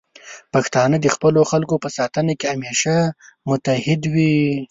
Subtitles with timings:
[0.53, 2.93] پښتانه د خپلو خلکو په ساتنه کې همیشه
[3.49, 4.35] متعهد دي.